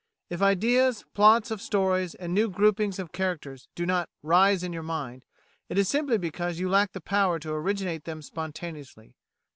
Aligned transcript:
If 0.31 0.41
ideas, 0.41 1.05
plots 1.13 1.51
of 1.51 1.61
stories, 1.61 2.15
and 2.15 2.33
new 2.33 2.49
groupings 2.49 2.97
of 2.97 3.11
character 3.11 3.55
do 3.75 3.85
not 3.85 4.09
"rise" 4.23 4.63
in 4.63 4.73
your 4.73 4.81
mind, 4.81 5.25
it 5.69 5.77
is 5.77 5.87
simply 5.89 6.17
because 6.17 6.57
you 6.57 6.67
lack 6.67 6.93
the 6.93 7.01
power 7.01 7.37
to 7.37 7.51
originate 7.53 8.05
them 8.05 8.23
spontaneously. 8.23 9.13